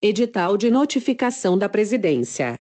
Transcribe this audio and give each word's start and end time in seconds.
Edital 0.00 0.56
de 0.56 0.70
notificação 0.70 1.58
da 1.58 1.68
Presidência. 1.68 2.54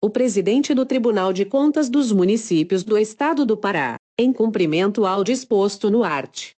O 0.00 0.08
presidente 0.08 0.72
do 0.72 0.86
Tribunal 0.86 1.32
de 1.32 1.44
Contas 1.44 1.90
dos 1.90 2.12
Municípios 2.12 2.84
do 2.84 2.96
Estado 2.96 3.44
do 3.44 3.56
Pará, 3.56 3.96
em 4.16 4.32
cumprimento 4.32 5.04
ao 5.04 5.24
disposto 5.24 5.90
no 5.90 6.04
art. 6.04 6.50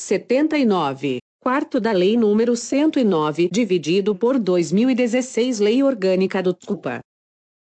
79 0.00 1.20
quarto 1.46 1.78
da 1.78 1.92
Lei 1.92 2.16
nº 2.16 2.56
109, 2.56 3.48
dividido 3.52 4.16
por 4.16 4.36
2016 4.36 5.60
Lei 5.60 5.80
Orgânica 5.80 6.42
do 6.42 6.52
TCUPA. 6.52 6.98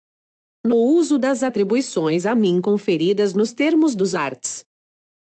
no 0.69 0.77
uso 0.77 1.19
das 1.19 1.43
atribuições 1.43 2.27
a 2.27 2.35
mim 2.35 2.61
conferidas 2.61 3.33
nos 3.33 3.55
termos 3.55 3.97
dos 3.97 4.15
arts. 4.15 4.63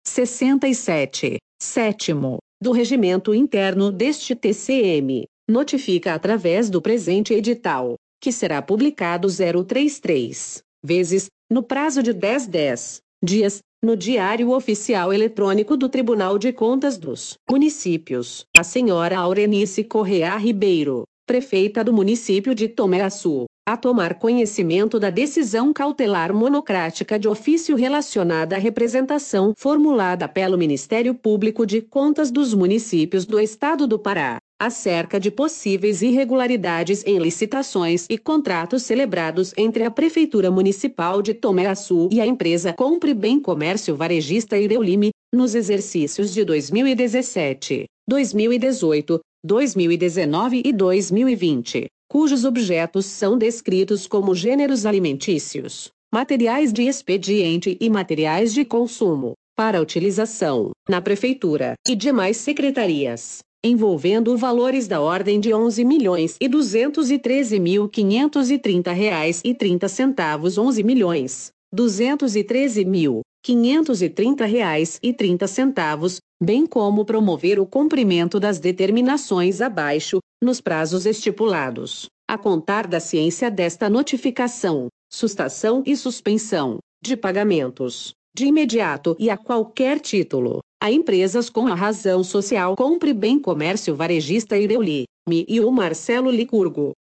67. 0.05 1.37
Sétimo. 1.61 2.39
Do 2.61 2.73
regimento 2.73 3.33
interno 3.33 3.89
deste 3.89 4.35
TCM, 4.35 5.23
notifica 5.49 6.13
através 6.13 6.69
do 6.69 6.81
presente 6.81 7.33
edital, 7.33 7.95
que 8.21 8.33
será 8.33 8.61
publicado 8.61 9.29
033 9.29 10.61
vezes, 10.83 11.27
no 11.49 11.63
prazo 11.63 12.03
de 12.03 12.11
10 12.11 12.47
10 12.47 12.99
dias, 13.23 13.59
no 13.81 13.95
Diário 13.95 14.51
Oficial 14.51 15.13
Eletrônico 15.13 15.77
do 15.77 15.87
Tribunal 15.87 16.37
de 16.37 16.51
Contas 16.51 16.97
dos 16.97 17.35
Municípios, 17.49 18.43
a 18.57 18.63
senhora 18.63 19.17
Aurenice 19.17 19.85
Correa 19.85 20.35
Ribeiro, 20.35 21.03
prefeita 21.25 21.81
do 21.81 21.93
município 21.93 22.53
de 22.53 22.73
Açu, 23.05 23.45
a 23.69 23.77
tomar 23.77 24.15
conhecimento 24.15 24.99
da 24.99 25.11
decisão 25.11 25.71
cautelar 25.71 26.33
monocrática 26.33 27.19
de 27.19 27.27
ofício 27.27 27.75
relacionada 27.75 28.55
à 28.55 28.59
representação 28.59 29.53
formulada 29.55 30.27
pelo 30.27 30.57
Ministério 30.57 31.13
Público 31.13 31.67
de 31.67 31.79
Contas 31.79 32.31
dos 32.31 32.51
Municípios 32.51 33.27
do 33.27 33.39
Estado 33.39 33.85
do 33.85 33.99
Pará, 33.99 34.37
acerca 34.59 35.19
de 35.19 35.29
possíveis 35.29 36.01
irregularidades 36.01 37.03
em 37.05 37.19
licitações 37.19 38.07
e 38.09 38.17
contratos 38.17 38.81
celebrados 38.81 39.53
entre 39.55 39.83
a 39.83 39.91
Prefeitura 39.91 40.49
Municipal 40.49 41.21
de 41.21 41.35
Tomé 41.35 41.67
Açu 41.67 42.09
e 42.11 42.19
a 42.19 42.25
empresa 42.25 42.73
Compre 42.73 43.13
Bem 43.13 43.39
Comércio 43.39 43.95
Varejista 43.95 44.57
Ireulime, 44.57 45.11
nos 45.31 45.53
exercícios 45.53 46.33
de 46.33 46.43
2017, 46.43 47.85
2018, 48.07 49.19
2019 49.45 50.63
e 50.65 50.73
2020, 50.73 51.85
cujos 52.09 52.43
objetos 52.43 53.05
são 53.05 53.37
descritos 53.37 54.07
como 54.07 54.33
gêneros 54.33 54.83
alimentícios, 54.87 55.91
materiais 56.11 56.73
de 56.73 56.81
expediente 56.81 57.77
e 57.79 57.87
materiais 57.87 58.51
de 58.51 58.65
consumo, 58.65 59.33
para 59.55 59.79
utilização 59.79 60.71
na 60.89 60.99
Prefeitura 60.99 61.75
e 61.87 61.95
demais 61.95 62.37
secretarias, 62.37 63.39
envolvendo 63.63 64.35
valores 64.35 64.87
da 64.87 64.99
ordem 64.99 65.39
de 65.39 65.53
11 65.53 65.85
milhões 65.85 66.35
e 66.41 66.47
213 66.47 67.59
mil 67.59 67.87
530 67.87 68.91
reais 68.91 69.41
e 69.45 69.53
30 69.53 69.87
centavos 69.87 70.57
11 70.57 70.83
milhões 70.83 71.51
213 71.71 72.85
mil 72.85 73.21
530 73.43 74.45
reais 74.45 74.99
e 75.03 75.13
30 75.13 75.45
centavos, 75.45 76.17
bem 76.41 76.65
como 76.65 77.05
promover 77.05 77.59
o 77.59 77.65
cumprimento 77.65 78.39
das 78.39 78.59
determinações 78.59 79.61
abaixo, 79.61 80.19
nos 80.41 80.61
prazos 80.61 81.05
estipulados, 81.05 82.07
a 82.27 82.37
contar 82.37 82.87
da 82.87 82.99
ciência 82.99 83.49
desta 83.51 83.89
notificação, 83.89 84.87
sustação 85.11 85.83
e 85.85 85.95
suspensão 85.95 86.77
de 87.03 87.17
pagamentos, 87.17 88.13
de 88.35 88.45
imediato 88.45 89.15
e 89.19 89.29
a 89.29 89.37
qualquer 89.37 89.99
título, 89.99 90.59
a 90.81 90.91
empresas 90.91 91.49
com 91.49 91.67
a 91.67 91.75
razão 91.75 92.23
social 92.23 92.75
Compre 92.75 93.13
Bem 93.13 93.39
Comércio 93.39 93.95
Varejista 93.95 94.57
Ireuli, 94.57 95.05
Mi 95.27 95.45
e 95.47 95.59
o 95.59 95.71
Marcelo 95.71 96.31
Licurgo, 96.31 96.93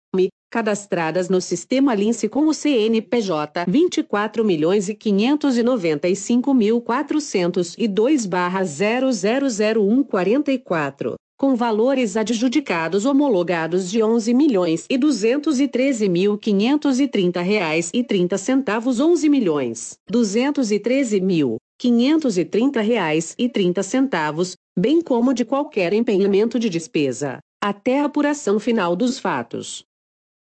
cadastradas 0.51 1.29
no 1.29 1.41
sistema 1.41 1.95
Lince 1.95 2.29
com 2.29 2.47
o 2.47 2.55
CNPJ 2.55 3.67
24 3.69 4.45
milhões 11.41 11.47
595 11.47 11.47
mil 11.47 11.47
402 11.47 11.47
barra 11.47 11.47
000144, 11.47 11.47
com 11.47 11.55
valores 11.55 12.17
adjudicados 12.17 13.05
homologados 13.07 13.91
de 13.91 14.03
11 14.03 14.35
milhões 14.35 14.87
e 14.91 14.99
213 14.99 16.09
mil 16.09 16.37
530 16.37 17.41
reais 17.41 17.91
e 17.95 18.03
30 18.03 18.37
centavos 18.37 18.99
11 18.99 19.29
milhões 19.29 19.99
213 20.11 21.21
mil 21.21 21.57
530 21.79 22.81
reais 22.81 23.35
e 23.39 23.49
30 23.49 23.83
centavos, 23.85 24.57
bem 24.77 25.01
como 25.01 25.33
de 25.33 25.45
qualquer 25.45 25.93
empenhamento 25.93 26.59
de 26.59 26.69
despesa, 26.69 27.39
até 27.63 28.01
a 28.01 28.07
apuração 28.07 28.59
final 28.59 28.97
dos 28.97 29.21
fatos 29.21 29.85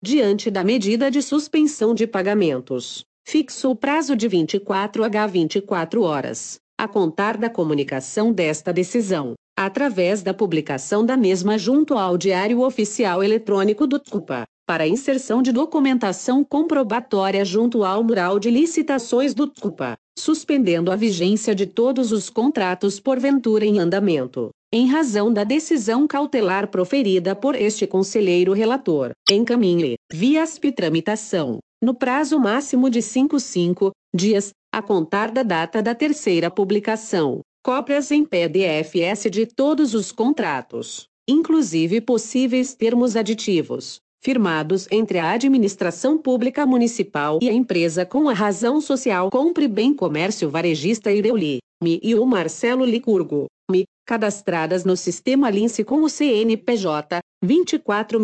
diante 0.02 0.52
da 0.52 0.64
medida 0.64 1.10
de 1.10 1.22
suspensão 1.22 1.94
de 1.94 2.06
pagamentos. 2.06 3.04
Fixou 3.28 3.72
o 3.72 3.76
prazo 3.76 4.16
de 4.16 4.28
24 4.28 5.04
h 5.04 5.28
24 5.28 6.02
horas, 6.04 6.60
a 6.78 6.88
contar 6.88 7.36
da 7.36 7.50
comunicação 7.50 8.32
desta 8.32 8.72
decisão, 8.72 9.34
através 9.58 10.22
da 10.22 10.34
publicação 10.34 11.04
da 11.04 11.18
mesma 11.18 11.58
junto 11.58 11.96
ao 11.96 12.18
Diário 12.18 12.62
Oficial 12.62 13.24
Eletrônico 13.24 13.88
do 13.88 13.98
TCUPA, 13.98 14.44
para 14.68 14.88
inserção 14.88 15.42
de 15.42 15.52
documentação 15.52 16.44
comprobatória 16.44 17.44
junto 17.44 17.84
ao 17.84 18.04
mural 18.04 18.38
de 18.38 18.52
licitações 18.52 19.34
do 19.34 19.48
TCUPA, 19.48 19.96
suspendendo 20.20 20.92
a 20.92 20.96
vigência 20.96 21.56
de 21.56 21.66
todos 21.66 22.12
os 22.12 22.30
contratos 22.30 23.00
porventura 23.00 23.66
em 23.66 23.80
andamento 23.80 24.52
em 24.72 24.86
razão 24.86 25.32
da 25.32 25.46
decisão 25.46 26.06
cautelar 26.06 26.68
proferida 26.68 27.34
por 27.34 27.56
este 27.56 27.88
conselheiro 27.88 28.52
relator, 28.52 29.12
encaminhe, 29.32 29.96
via 30.12 30.44
tramitação, 30.76 31.60
no 31.82 31.94
prazo 31.94 32.38
máximo 32.38 32.90
de 32.90 33.02
55 33.02 33.92
dias, 34.14 34.52
a 34.74 34.82
contar 34.82 35.32
da 35.32 35.42
data 35.42 35.82
da 35.82 35.96
terceira 35.96 36.52
publicação, 36.52 37.40
cópias 37.64 38.12
em 38.12 38.24
PDFs 38.24 39.30
de 39.32 39.46
todos 39.46 39.94
os 39.94 40.12
contratos, 40.12 41.08
inclusive 41.28 42.02
possíveis 42.02 42.74
termos 42.74 43.16
aditivos, 43.16 44.00
firmados 44.24 44.88
entre 44.92 45.20
a 45.20 45.32
administração 45.32 46.18
pública 46.18 46.66
municipal 46.66 47.40
e 47.42 47.50
a 47.50 47.54
empresa 47.54 48.06
com 48.06 48.30
a 48.30 48.34
razão 48.34 48.80
social. 48.82 49.30
Compre 49.30 49.68
Bem 49.68 49.94
Comércio 49.94 50.50
Varejista 50.50 51.12
Ireuli, 51.12 51.60
Mi 51.84 52.00
e 52.02 52.16
o 52.16 52.26
Marcelo 52.26 52.86
Licurgo, 52.86 53.48
Mi, 53.70 53.84
cadastradas 54.06 54.86
no 54.86 54.96
sistema 54.96 55.50
Lince 55.50 55.84
com 55.84 56.02
o 56.02 56.10
CNPJ 56.10 57.20
24 57.44 58.20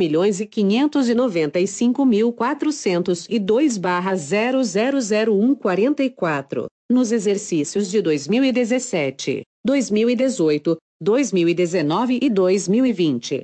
milhões 6.89 6.89
595 6.89 6.89
mil 6.89 6.89
402 6.89 6.89
barra 6.89 6.89
000144, 6.89 6.89
nos 6.89 7.11
exercícios 7.11 7.89
de 7.89 8.01
2017, 8.01 9.43
2018, 9.65 10.77
2019 11.01 12.19
e 12.21 12.29
2020. 12.29 13.43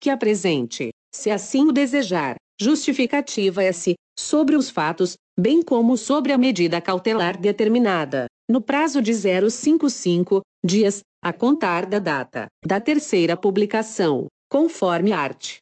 Que 0.00 0.10
apresente, 0.10 0.90
se 1.14 1.30
assim 1.30 1.68
o 1.68 1.72
desejar, 1.72 2.36
justificativa 2.60 3.62
S, 3.62 3.94
sobre 4.18 4.56
os 4.56 4.70
fatos, 4.70 5.14
bem 5.38 5.62
como 5.62 5.96
sobre 5.96 6.32
a 6.32 6.38
medida 6.38 6.80
cautelar 6.80 7.38
determinada, 7.38 8.26
no 8.48 8.60
prazo 8.60 9.02
de 9.02 9.12
055 9.14 10.40
dias, 10.64 11.00
a 11.22 11.32
contar 11.32 11.86
da 11.86 11.98
data 11.98 12.46
da 12.64 12.80
terceira 12.80 13.36
publicação, 13.36 14.26
conforme 14.48 15.12
art. 15.12 15.58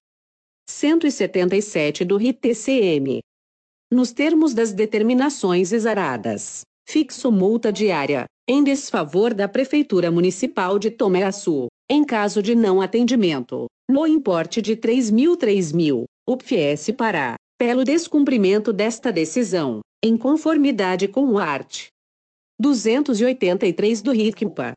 177 0.69 2.05
do 2.05 2.17
RIT-TCM. 2.17 3.21
Nos 3.93 4.13
termos 4.13 4.55
das 4.55 4.73
determinações 4.73 5.73
exaradas, 5.73 6.63
fixo 6.87 7.33
multa 7.33 7.73
diária, 7.73 8.27
em 8.49 8.63
desfavor 8.63 9.33
da 9.33 9.49
Prefeitura 9.49 10.11
Municipal 10.11 10.79
de 10.79 10.91
Tomé 10.91 11.23
Açu, 11.25 11.69
em 11.91 12.05
caso 12.05 12.43
de 12.43 12.55
não 12.55 12.81
atendimento, 12.81 13.67
no 13.91 14.07
importe 14.07 14.61
de 14.63 14.77
3 14.77 15.11
mil 15.11 15.37
3 15.37 15.73
mil, 15.73 16.05
UPS 16.29 16.91
Pará, 16.97 17.37
pelo 17.59 17.85
descumprimento 17.85 18.73
desta 18.73 19.13
decisão, 19.13 19.81
em 20.03 20.17
conformidade 20.17 21.09
com 21.09 21.27
o 21.27 21.39
art. 21.39 21.87
283 22.61 24.03
do 24.03 24.13
RICMPA 24.13 24.73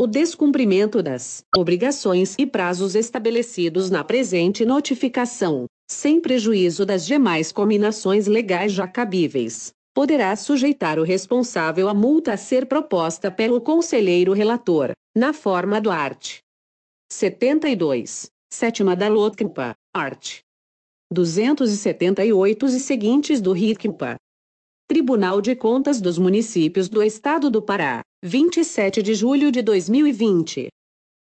O 0.00 0.06
descumprimento 0.06 1.02
das 1.02 1.44
obrigações 1.54 2.34
e 2.38 2.46
prazos 2.46 2.94
estabelecidos 2.94 3.90
na 3.90 4.02
presente 4.02 4.64
notificação, 4.64 5.66
sem 5.90 6.20
prejuízo 6.20 6.86
das 6.86 7.04
demais 7.04 7.52
combinações 7.52 8.26
legais 8.26 8.72
já 8.72 8.88
cabíveis, 8.88 9.72
poderá 9.94 10.34
sujeitar 10.36 10.98
o 10.98 11.02
responsável 11.02 11.88
à 11.88 11.94
multa 11.94 12.34
a 12.34 12.36
ser 12.36 12.66
proposta 12.66 13.30
pelo 13.30 13.60
conselheiro 13.60 14.32
relator, 14.32 14.92
na 15.16 15.32
forma 15.32 15.80
do 15.80 15.90
art. 15.90 16.38
72. 17.12 18.30
Sétima 18.52 18.96
da 18.96 19.08
LOTCMPA, 19.08 19.74
art. 19.94 20.40
278 21.12 22.66
e 22.66 22.80
seguintes 22.80 23.40
do 23.40 23.52
RICMPA. 23.52 24.16
Tribunal 24.88 25.40
de 25.40 25.54
Contas 25.54 26.00
dos 26.00 26.18
Municípios 26.18 26.88
do 26.88 27.02
Estado 27.02 27.50
do 27.50 27.62
Pará, 27.62 28.02
27 28.24 29.02
de 29.02 29.14
julho 29.14 29.50
de 29.52 29.62
2020. 29.62 30.68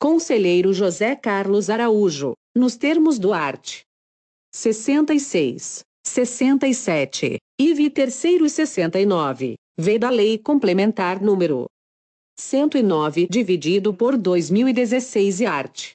Conselheiro 0.00 0.72
José 0.72 1.14
Carlos 1.14 1.68
Araújo, 1.68 2.32
nos 2.56 2.74
termos 2.74 3.18
do 3.18 3.34
art. 3.34 3.82
66, 4.54 5.80
67, 6.06 7.36
IV 7.60 7.90
terceiro 7.90 8.46
e 8.46 8.48
69, 8.48 9.56
V 9.78 9.98
da 9.98 10.08
Lei 10.08 10.38
Complementar 10.38 11.20
número 11.20 11.66
109 12.40 13.26
dividido 13.28 13.92
por 13.92 14.16
2016 14.16 15.40
e 15.40 15.44
art. 15.44 15.90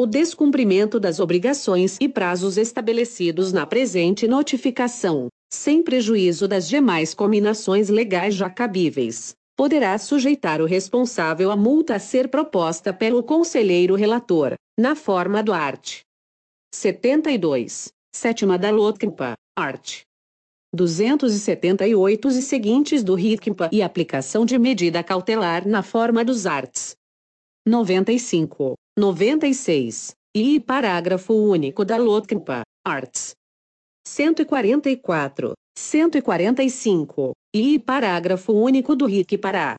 O 0.00 0.06
descumprimento 0.06 0.98
das 0.98 1.20
obrigações 1.20 1.98
e 2.00 2.08
prazos 2.08 2.56
estabelecidos 2.56 3.52
na 3.52 3.66
presente 3.66 4.26
notificação, 4.26 5.28
sem 5.52 5.82
prejuízo 5.82 6.48
das 6.48 6.66
demais 6.66 7.12
combinações 7.12 7.90
legais 7.90 8.34
já 8.34 8.48
cabíveis, 8.48 9.34
poderá 9.58 9.98
sujeitar 9.98 10.62
o 10.62 10.64
responsável 10.64 11.50
à 11.50 11.56
multa 11.56 11.96
a 11.96 11.98
ser 11.98 12.28
proposta 12.28 12.94
pelo 12.94 13.22
conselheiro 13.22 13.94
relator, 13.94 14.54
na 14.78 14.96
forma 14.96 15.42
do 15.42 15.52
art. 15.52 16.00
72. 16.74 17.92
Sétima 18.14 18.58
da 18.58 18.70
LOTCMPA, 18.70 19.34
art. 19.56 20.02
278 20.74 22.28
e 22.28 22.42
seguintes 22.42 23.02
do 23.02 23.14
RICMPA 23.14 23.70
e 23.72 23.82
aplicação 23.82 24.44
de 24.44 24.58
medida 24.58 25.02
cautelar 25.02 25.66
na 25.66 25.82
forma 25.82 26.24
dos 26.24 26.46
arts. 26.46 26.94
95, 27.66 28.74
96 28.98 30.12
e 30.36 30.60
parágrafo 30.60 31.34
único 31.34 31.84
da 31.84 31.96
LOTCMPA, 31.96 32.62
arts. 32.84 33.34
144, 34.06 35.52
145 35.78 37.32
e 37.54 37.78
parágrafo 37.78 38.52
único 38.52 38.94
do 38.96 39.06
RIC 39.06 39.38
Pará. 39.38 39.76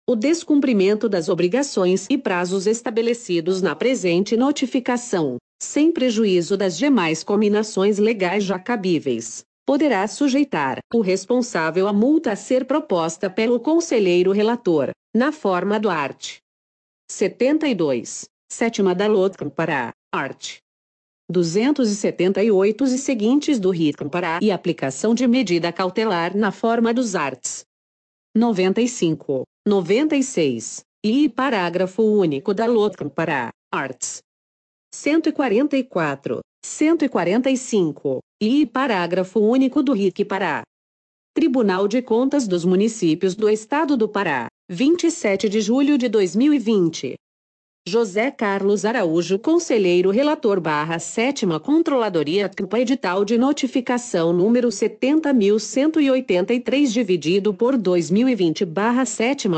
O 0.09 0.15
descumprimento 0.15 1.09
das 1.09 1.29
obrigações 1.29 2.07
e 2.09 2.17
prazos 2.17 2.69
estabelecidos 2.69 3.61
na 3.61 3.75
presente 3.75 4.37
notificação, 4.37 5.39
sem 5.61 5.91
prejuízo 5.91 6.57
das 6.57 6.79
demais 6.79 7.25
combinações 7.25 7.99
legais 7.99 8.45
já 8.45 8.57
cabíveis 8.59 9.45
poderá 9.67 10.07
sujeitar 10.07 10.79
o 10.93 11.01
responsável 11.01 11.87
à 11.87 11.93
multa 11.93 12.33
a 12.33 12.37
ser 12.37 12.65
proposta 12.65 13.31
pelo 13.31 13.61
conselheiro 13.61 14.33
relator, 14.33 14.91
na 15.15 15.33
forma 15.33 15.79
do 15.79 15.89
art. 15.89 16.39
72, 17.11 18.25
sétima 18.51 18.95
da 18.95 19.07
LOTCAM 19.07 19.51
para 19.51 19.93
art. 20.13 20.59
278 21.31 22.85
e 22.85 22.99
seguintes 22.99 23.59
do 23.59 23.71
RITCAM 23.71 24.09
para 24.09 24.39
e 24.43 24.51
aplicação 24.51 25.15
de 25.15 25.27
medida 25.27 25.73
cautelar 25.73 26.37
na 26.37 26.51
forma 26.51 26.93
dos 26.93 27.15
arts. 27.15 27.65
95, 28.37 29.45
96 29.67 30.83
e 31.05 31.29
parágrafo 31.29 32.03
único 32.03 32.53
da 32.53 32.67
LOTCAM 32.67 33.09
para 33.09 33.51
arts. 33.73 34.23
144, 34.95 36.41
145 36.65 38.21
e 38.45 38.67
parágrafo 38.67 39.39
único 39.39 39.85
do 39.85 39.93
RIC 39.93 40.25
Pará. 40.25 40.63
Tribunal 41.33 41.87
de 41.87 42.03
Contas 42.03 42.49
dos 42.49 42.65
Municípios 42.65 43.37
do 43.37 43.49
Estado 43.49 43.97
do 43.97 44.09
Pará, 44.09 44.49
27 44.69 45.49
de 45.49 45.61
julho 45.61 45.97
de 45.97 46.09
2020. 46.09 47.15
José 47.87 48.33
Carlos 48.33 48.85
Araújo, 48.85 49.39
Conselheiro 49.39 50.11
Relator 50.11 50.61
barra 50.61 50.99
Controladoria 51.63 52.49
CUPA 52.49 52.81
Edital 52.81 53.25
de 53.25 53.39
Notificação 53.39 54.33
número 54.33 54.71
70.183 54.71 56.93
dividido 56.93 57.55
por 57.55 57.77
2020 57.77 58.65
barra 58.65 59.05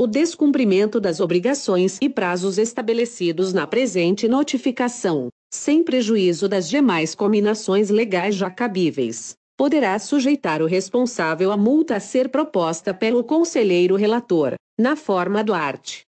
O 0.00 0.06
descumprimento 0.06 1.00
das 1.00 1.18
obrigações 1.18 1.98
e 2.00 2.08
prazos 2.08 2.56
estabelecidos 2.56 3.52
na 3.52 3.66
presente 3.66 4.28
notificação, 4.28 5.26
sem 5.52 5.82
prejuízo 5.82 6.48
das 6.48 6.68
demais 6.68 7.12
combinações 7.12 7.90
legais 7.90 8.36
já 8.36 8.48
cabíveis, 8.48 9.34
poderá 9.58 9.98
sujeitar 9.98 10.62
o 10.62 10.66
responsável 10.66 11.50
à 11.50 11.56
multa 11.56 11.96
a 11.96 12.00
ser 12.00 12.28
proposta 12.28 12.94
pelo 12.94 13.24
conselheiro 13.24 13.96
relator, 13.96 14.54
na 14.78 14.94
forma 14.94 15.42
do 15.42 15.52
art. 15.52 16.02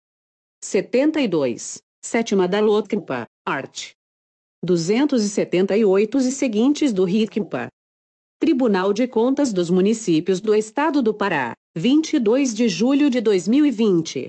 72. 0.61 1.77
Sétima 2.03 2.45
da 2.45 2.59
LOTCMPA, 2.59 3.25
art. 3.47 3.91
278 4.63 6.17
e 6.17 6.31
seguintes 6.31 6.91
do 6.91 7.05
RICMPA. 7.05 7.69
Tribunal 8.41 8.93
de 8.93 9.07
Contas 9.07 9.53
dos 9.53 9.69
Municípios 9.69 10.41
do 10.41 10.53
Estado 10.53 11.01
do 11.01 11.13
Pará, 11.13 11.53
22 11.75 12.53
de 12.53 12.67
julho 12.67 13.09
de 13.09 13.21
2020. 13.21 14.27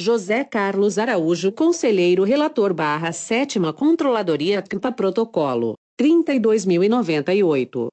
José 0.00 0.44
Carlos 0.44 0.98
Araújo, 0.98 1.52
Conselheiro 1.52 2.24
Relator 2.24 2.72
barra 2.72 3.12
7 3.12 3.58
Controladoria 3.76 4.62
CMPA 4.62 4.92
Protocolo, 4.92 5.74
32.098. 6.00 7.88